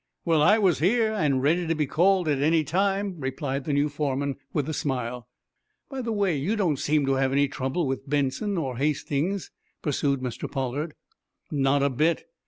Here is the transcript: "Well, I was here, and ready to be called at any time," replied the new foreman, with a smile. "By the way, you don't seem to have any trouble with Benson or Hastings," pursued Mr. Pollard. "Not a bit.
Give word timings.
"Well, 0.25 0.41
I 0.41 0.57
was 0.57 0.79
here, 0.79 1.13
and 1.13 1.43
ready 1.43 1.67
to 1.67 1.75
be 1.75 1.85
called 1.85 2.27
at 2.27 2.41
any 2.41 2.63
time," 2.63 3.19
replied 3.19 3.65
the 3.65 3.71
new 3.73 3.87
foreman, 3.87 4.37
with 4.51 4.67
a 4.67 4.73
smile. 4.73 5.27
"By 5.91 6.01
the 6.01 6.11
way, 6.11 6.35
you 6.35 6.55
don't 6.55 6.79
seem 6.79 7.05
to 7.05 7.13
have 7.13 7.31
any 7.31 7.47
trouble 7.47 7.85
with 7.85 8.09
Benson 8.09 8.57
or 8.57 8.77
Hastings," 8.77 9.51
pursued 9.83 10.19
Mr. 10.21 10.51
Pollard. 10.51 10.95
"Not 11.51 11.83
a 11.83 11.91
bit. 11.91 12.25